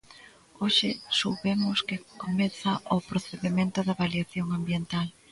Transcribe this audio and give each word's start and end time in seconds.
Hoxe 0.61 0.89
soubemos 1.19 1.77
que 1.87 1.97
comeza 2.23 2.71
o 2.95 2.97
procedemento 3.09 3.79
de 3.83 3.91
avaliación 3.95 4.47
ambiental. 4.59 5.07